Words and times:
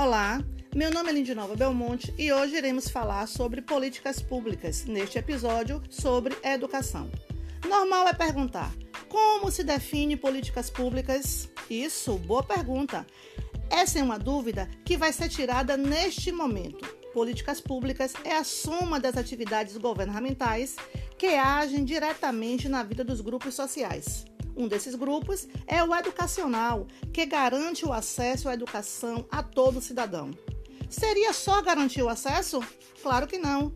Olá, 0.00 0.40
meu 0.76 0.92
nome 0.92 1.10
é 1.10 1.12
Lindinova 1.12 1.56
Belmonte 1.56 2.14
e 2.16 2.32
hoje 2.32 2.54
iremos 2.54 2.88
falar 2.88 3.26
sobre 3.26 3.60
políticas 3.60 4.22
públicas, 4.22 4.84
neste 4.84 5.18
episódio 5.18 5.82
sobre 5.90 6.36
educação. 6.44 7.10
Normal 7.68 8.06
é 8.06 8.12
perguntar: 8.12 8.72
como 9.08 9.50
se 9.50 9.64
define 9.64 10.16
políticas 10.16 10.70
públicas? 10.70 11.48
Isso, 11.68 12.16
boa 12.16 12.44
pergunta. 12.44 13.04
Essa 13.68 13.98
é 13.98 14.02
uma 14.04 14.20
dúvida 14.20 14.70
que 14.84 14.96
vai 14.96 15.12
ser 15.12 15.28
tirada 15.28 15.76
neste 15.76 16.30
momento. 16.30 16.86
Políticas 17.12 17.60
públicas 17.60 18.12
é 18.22 18.36
a 18.36 18.44
soma 18.44 19.00
das 19.00 19.16
atividades 19.16 19.76
governamentais 19.76 20.76
que 21.18 21.34
agem 21.34 21.84
diretamente 21.84 22.68
na 22.68 22.84
vida 22.84 23.02
dos 23.02 23.20
grupos 23.20 23.52
sociais. 23.52 24.27
Um 24.58 24.66
desses 24.66 24.96
grupos 24.96 25.46
é 25.68 25.84
o 25.84 25.94
educacional, 25.94 26.88
que 27.12 27.24
garante 27.24 27.86
o 27.86 27.92
acesso 27.92 28.48
à 28.48 28.54
educação 28.54 29.24
a 29.30 29.40
todo 29.40 29.80
cidadão. 29.80 30.32
Seria 30.90 31.32
só 31.32 31.62
garantir 31.62 32.02
o 32.02 32.08
acesso? 32.08 32.60
Claro 33.00 33.28
que 33.28 33.38
não. 33.38 33.72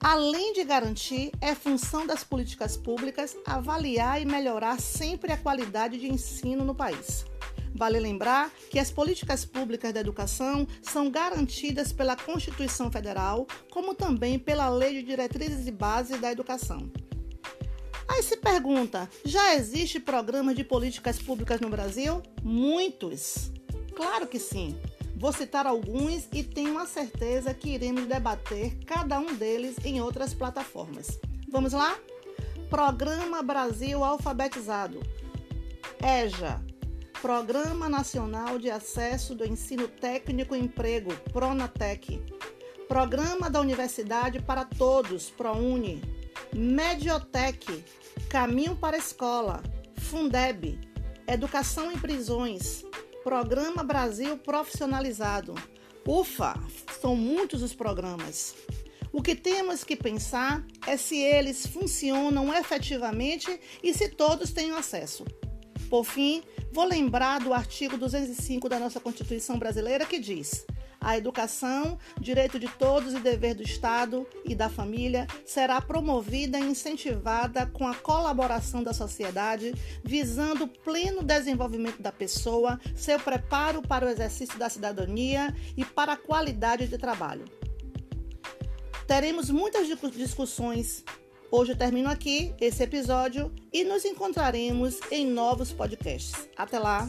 Além 0.00 0.54
de 0.54 0.64
garantir, 0.64 1.32
é 1.38 1.54
função 1.54 2.06
das 2.06 2.24
políticas 2.24 2.78
públicas 2.78 3.36
avaliar 3.44 4.22
e 4.22 4.24
melhorar 4.24 4.80
sempre 4.80 5.32
a 5.32 5.36
qualidade 5.36 5.98
de 5.98 6.10
ensino 6.10 6.64
no 6.64 6.74
país. 6.74 7.26
Vale 7.74 8.00
lembrar 8.00 8.50
que 8.70 8.78
as 8.78 8.90
políticas 8.90 9.44
públicas 9.44 9.92
da 9.92 10.00
educação 10.00 10.66
são 10.80 11.10
garantidas 11.10 11.92
pela 11.92 12.16
Constituição 12.16 12.90
Federal, 12.90 13.46
como 13.70 13.94
também 13.94 14.38
pela 14.38 14.70
Lei 14.70 14.94
de 14.94 15.02
Diretrizes 15.02 15.66
e 15.66 15.72
Bases 15.72 16.18
da 16.18 16.32
Educação. 16.32 16.90
Aí 18.08 18.22
se 18.22 18.36
pergunta: 18.36 19.08
já 19.24 19.54
existe 19.54 20.00
programa 20.00 20.54
de 20.54 20.64
políticas 20.64 21.20
públicas 21.20 21.60
no 21.60 21.68
Brasil? 21.68 22.22
Muitos. 22.42 23.52
Claro 23.94 24.26
que 24.26 24.38
sim. 24.38 24.78
Vou 25.16 25.32
citar 25.32 25.66
alguns 25.66 26.28
e 26.32 26.44
tenho 26.44 26.78
a 26.78 26.86
certeza 26.86 27.52
que 27.52 27.70
iremos 27.70 28.06
debater 28.06 28.78
cada 28.86 29.18
um 29.18 29.34
deles 29.34 29.76
em 29.84 30.00
outras 30.00 30.32
plataformas. 30.32 31.18
Vamos 31.50 31.72
lá? 31.72 31.98
Programa 32.70 33.42
Brasil 33.42 34.04
Alfabetizado. 34.04 35.00
EJA. 36.00 36.62
Programa 37.20 37.88
Nacional 37.88 38.60
de 38.60 38.70
Acesso 38.70 39.34
do 39.34 39.44
Ensino 39.44 39.88
Técnico 39.88 40.54
e 40.54 40.60
Emprego, 40.60 41.12
Pronatec. 41.32 42.22
Programa 42.86 43.50
da 43.50 43.60
Universidade 43.60 44.40
para 44.40 44.64
Todos, 44.64 45.28
ProUni. 45.28 46.00
Mediotec, 46.52 47.84
Caminho 48.28 48.76
para 48.76 48.96
a 48.96 48.98
Escola, 48.98 49.62
Fundeb, 49.96 50.78
Educação 51.26 51.92
em 51.92 51.98
Prisões, 51.98 52.84
Programa 53.22 53.82
Brasil 53.82 54.36
Profissionalizado. 54.38 55.54
Ufa, 56.06 56.54
são 57.00 57.14
muitos 57.14 57.62
os 57.62 57.74
programas. 57.74 58.54
O 59.12 59.22
que 59.22 59.34
temos 59.34 59.84
que 59.84 59.96
pensar 59.96 60.64
é 60.86 60.96
se 60.96 61.18
eles 61.18 61.66
funcionam 61.66 62.54
efetivamente 62.54 63.60
e 63.82 63.92
se 63.92 64.08
todos 64.08 64.52
têm 64.52 64.72
acesso. 64.72 65.24
Por 65.88 66.04
fim, 66.04 66.42
vou 66.72 66.84
lembrar 66.84 67.40
do 67.40 67.52
artigo 67.54 67.96
205 67.96 68.68
da 68.68 68.78
nossa 68.78 69.00
Constituição 69.00 69.58
brasileira 69.58 70.04
que 70.04 70.18
diz: 70.18 70.66
a 71.00 71.16
educação, 71.16 71.98
direito 72.20 72.58
de 72.58 72.68
todos 72.68 73.14
e 73.14 73.20
dever 73.20 73.54
do 73.54 73.62
Estado 73.62 74.26
e 74.44 74.54
da 74.54 74.68
família, 74.68 75.26
será 75.46 75.80
promovida 75.80 76.58
e 76.58 76.64
incentivada 76.64 77.66
com 77.66 77.86
a 77.86 77.94
colaboração 77.94 78.82
da 78.82 78.92
sociedade, 78.92 79.74
visando 80.02 80.64
o 80.64 80.68
pleno 80.68 81.22
desenvolvimento 81.22 82.02
da 82.02 82.12
pessoa, 82.12 82.80
seu 82.94 83.18
preparo 83.18 83.82
para 83.82 84.06
o 84.06 84.08
exercício 84.08 84.58
da 84.58 84.68
cidadania 84.68 85.54
e 85.76 85.84
para 85.84 86.12
a 86.12 86.16
qualidade 86.16 86.88
de 86.88 86.98
trabalho. 86.98 87.44
Teremos 89.06 89.48
muitas 89.48 89.86
discussões. 90.14 91.04
Hoje 91.50 91.74
termino 91.74 92.10
aqui 92.10 92.54
esse 92.60 92.82
episódio 92.82 93.50
e 93.72 93.82
nos 93.82 94.04
encontraremos 94.04 95.00
em 95.10 95.26
novos 95.26 95.72
podcasts. 95.72 96.46
Até 96.56 96.78
lá! 96.78 97.08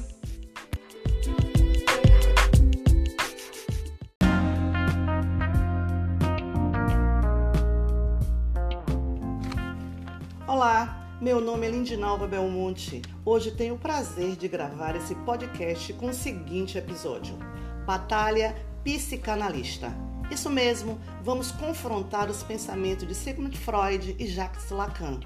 Meu 11.22 11.42
nome 11.42 11.68
é 11.68 11.70
Lindinalva 11.70 12.26
Belmonte. 12.26 13.02
Hoje 13.26 13.52
tenho 13.52 13.76
o 13.76 13.78
prazer 13.78 14.38
de 14.38 14.48
gravar 14.48 14.96
esse 14.96 15.14
podcast 15.16 15.92
com 15.94 16.08
o 16.08 16.14
seguinte 16.14 16.78
episódio: 16.78 17.38
Batalha 17.86 18.56
Psicanalista. 18.86 19.92
Isso 20.32 20.50
mesmo, 20.50 20.98
vamos 21.22 21.52
confrontar 21.52 22.30
os 22.30 22.42
pensamentos 22.44 23.06
de 23.06 23.16
Sigmund 23.16 23.58
Freud 23.58 24.16
e 24.18 24.28
Jacques 24.28 24.70
Lacan. 24.70 25.20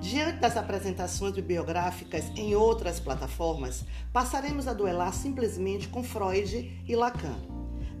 Diante 0.00 0.40
das 0.40 0.56
apresentações 0.56 1.34
bibliográficas 1.34 2.24
em 2.34 2.56
outras 2.56 2.98
plataformas, 2.98 3.84
passaremos 4.12 4.66
a 4.66 4.72
duelar 4.72 5.12
simplesmente 5.12 5.88
com 5.88 6.02
Freud 6.02 6.82
e 6.88 6.96
Lacan. 6.96 7.55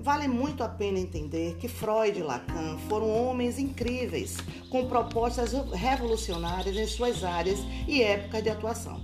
Vale 0.06 0.28
muito 0.28 0.62
a 0.62 0.68
pena 0.68 1.00
entender 1.00 1.56
que 1.56 1.66
Freud 1.66 2.16
e 2.16 2.22
Lacan 2.22 2.78
foram 2.88 3.10
homens 3.10 3.58
incríveis, 3.58 4.36
com 4.70 4.86
propostas 4.86 5.50
revolucionárias 5.72 6.76
em 6.76 6.86
suas 6.86 7.24
áreas 7.24 7.58
e 7.88 8.04
épocas 8.04 8.40
de 8.40 8.48
atuação. 8.48 9.02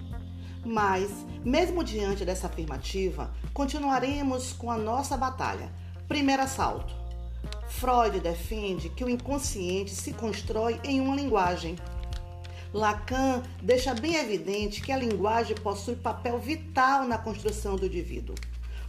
Mas, 0.65 1.11
mesmo 1.45 1.83
diante 1.83 2.25
dessa 2.25 2.47
afirmativa, 2.47 3.35
continuaremos 3.53 4.53
com 4.53 4.71
a 4.71 4.79
nossa 4.79 5.17
batalha. 5.17 5.73
Primeiro 6.07 6.43
assalto. 6.43 6.95
Freud 7.67 8.21
defende 8.21 8.89
que 8.89 9.03
o 9.03 9.11
inconsciente 9.11 9.91
se 9.91 10.13
constrói 10.13 10.81
em 10.85 11.01
uma 11.01 11.17
linguagem. 11.17 11.75
Lacan 12.73 13.43
deixa 13.61 13.93
bem 13.93 14.15
evidente 14.15 14.81
que 14.81 14.93
a 14.93 14.99
linguagem 14.99 15.57
possui 15.57 15.97
papel 15.97 16.39
vital 16.39 17.09
na 17.09 17.19
construção 17.19 17.75
do 17.75 17.87
indivíduo. 17.87 18.37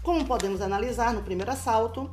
Como 0.04 0.26
podemos 0.26 0.60
analisar 0.60 1.14
no 1.14 1.24
primeiro 1.24 1.50
assalto, 1.50 2.12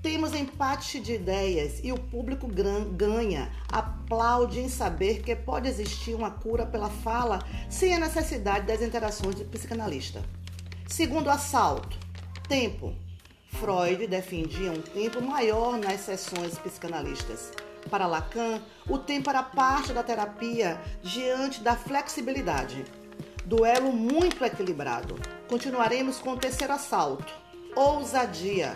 temos 0.00 0.32
empate 0.32 1.00
de 1.00 1.14
ideias 1.14 1.80
e 1.82 1.90
o 1.90 1.98
público 1.98 2.46
ganha, 2.46 3.50
aplaude 3.68 4.60
em 4.60 4.68
saber 4.68 5.20
que 5.20 5.34
pode 5.34 5.66
existir 5.66 6.14
uma 6.14 6.30
cura 6.30 6.64
pela 6.64 6.88
fala 6.88 7.40
sem 7.68 7.92
a 7.92 7.98
necessidade 7.98 8.66
das 8.66 8.80
interações 8.80 9.34
do 9.34 9.44
psicanalista. 9.46 10.22
Segundo 10.86 11.28
assalto, 11.28 11.98
tempo. 12.48 12.94
Freud 13.48 14.06
defendia 14.06 14.70
um 14.70 14.80
tempo 14.80 15.20
maior 15.20 15.76
nas 15.76 16.02
sessões 16.02 16.56
psicanalistas. 16.58 17.52
Para 17.90 18.06
Lacan, 18.06 18.62
o 18.88 18.98
tempo 18.98 19.28
era 19.28 19.42
parte 19.42 19.92
da 19.92 20.04
terapia 20.04 20.80
diante 21.02 21.60
da 21.62 21.74
flexibilidade. 21.74 22.84
Duelo 23.44 23.92
muito 23.92 24.42
equilibrado. 24.42 25.16
Continuaremos 25.46 26.18
com 26.18 26.30
o 26.30 26.36
terceiro 26.36 26.72
assalto. 26.72 27.30
Ousadia. 27.76 28.74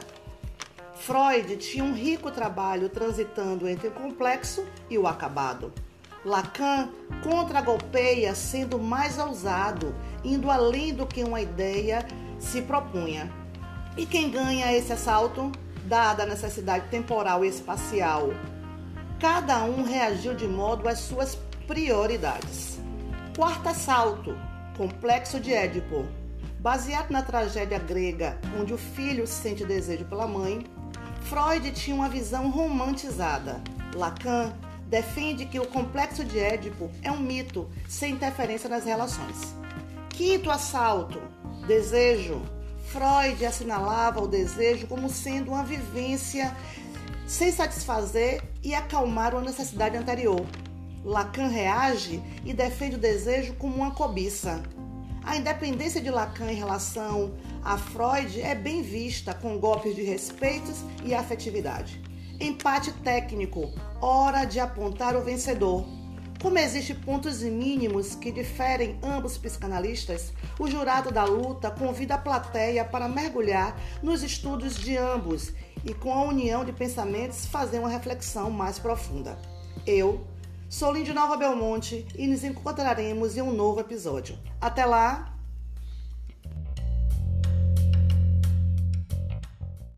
Freud 0.94 1.56
tinha 1.56 1.82
um 1.82 1.94
rico 1.94 2.30
trabalho 2.30 2.90
transitando 2.90 3.66
entre 3.66 3.88
o 3.88 3.92
complexo 3.92 4.66
e 4.90 4.98
o 4.98 5.06
acabado. 5.06 5.72
Lacan 6.22 6.90
contragolpeia 7.22 8.34
sendo 8.34 8.78
mais 8.78 9.18
ousado, 9.18 9.94
indo 10.22 10.50
além 10.50 10.92
do 10.92 11.06
que 11.06 11.24
uma 11.24 11.40
ideia 11.40 12.06
se 12.38 12.60
propunha. 12.60 13.32
E 13.96 14.04
quem 14.04 14.30
ganha 14.30 14.70
esse 14.74 14.92
assalto? 14.92 15.50
Dada 15.86 16.24
a 16.24 16.26
necessidade 16.26 16.88
temporal 16.90 17.42
e 17.42 17.48
espacial, 17.48 18.28
cada 19.18 19.64
um 19.64 19.82
reagiu 19.82 20.34
de 20.34 20.46
modo 20.46 20.86
às 20.86 20.98
suas 20.98 21.38
prioridades. 21.66 22.78
Quarto 23.34 23.70
assalto 23.70 24.36
Complexo 24.78 25.40
de 25.40 25.52
Édipo. 25.52 26.06
Baseado 26.60 27.10
na 27.10 27.20
tragédia 27.20 27.80
grega, 27.80 28.38
onde 28.60 28.72
o 28.72 28.78
filho 28.78 29.26
sente 29.26 29.64
desejo 29.64 30.04
pela 30.04 30.24
mãe, 30.24 30.64
Freud 31.22 31.68
tinha 31.72 31.96
uma 31.96 32.08
visão 32.08 32.48
romantizada. 32.48 33.60
Lacan 33.92 34.52
defende 34.86 35.46
que 35.46 35.58
o 35.58 35.66
complexo 35.66 36.24
de 36.24 36.38
Édipo 36.38 36.88
é 37.02 37.10
um 37.10 37.18
mito 37.18 37.68
sem 37.88 38.12
interferência 38.12 38.68
nas 38.68 38.84
relações. 38.84 39.52
Quinto 40.10 40.48
assalto, 40.48 41.20
desejo. 41.66 42.40
Freud 42.84 43.44
assinalava 43.44 44.22
o 44.22 44.28
desejo 44.28 44.86
como 44.86 45.10
sendo 45.10 45.50
uma 45.50 45.64
vivência 45.64 46.56
sem 47.26 47.50
satisfazer 47.50 48.44
e 48.62 48.76
acalmar 48.76 49.34
uma 49.34 49.42
necessidade 49.42 49.96
anterior. 49.96 50.46
Lacan 51.08 51.48
reage 51.48 52.22
e 52.44 52.52
defende 52.52 52.96
o 52.96 52.98
desejo 52.98 53.54
como 53.54 53.76
uma 53.76 53.92
cobiça. 53.92 54.62
A 55.24 55.38
independência 55.38 56.02
de 56.02 56.10
Lacan 56.10 56.52
em 56.52 56.54
relação 56.54 57.32
a 57.64 57.78
Freud 57.78 58.38
é 58.42 58.54
bem 58.54 58.82
vista 58.82 59.32
com 59.32 59.58
golpes 59.58 59.96
de 59.96 60.02
respeitos 60.02 60.84
e 61.02 61.14
afetividade. 61.14 61.98
Empate 62.38 62.92
técnico, 62.92 63.72
hora 64.02 64.44
de 64.44 64.60
apontar 64.60 65.16
o 65.16 65.24
vencedor. 65.24 65.86
Como 66.42 66.58
existem 66.58 66.94
pontos 66.94 67.42
mínimos 67.42 68.14
que 68.14 68.30
diferem 68.30 68.98
ambos 69.02 69.38
psicanalistas, 69.38 70.34
o 70.58 70.68
jurado 70.68 71.10
da 71.10 71.24
luta 71.24 71.70
convida 71.70 72.16
a 72.16 72.18
plateia 72.18 72.84
para 72.84 73.08
mergulhar 73.08 73.80
nos 74.02 74.22
estudos 74.22 74.76
de 74.76 74.98
ambos 74.98 75.54
e, 75.86 75.94
com 75.94 76.12
a 76.12 76.24
união 76.24 76.66
de 76.66 76.72
pensamentos, 76.74 77.46
fazer 77.46 77.78
uma 77.78 77.88
reflexão 77.88 78.50
mais 78.50 78.78
profunda. 78.78 79.38
Eu, 79.86 80.26
Sou 80.68 80.92
Lindy 80.92 81.14
Nova 81.14 81.34
Belmonte 81.34 82.06
e 82.14 82.26
nos 82.26 82.44
encontraremos 82.44 83.38
em 83.38 83.40
um 83.40 83.54
novo 83.54 83.80
episódio. 83.80 84.38
Até 84.60 84.84
lá! 84.84 85.37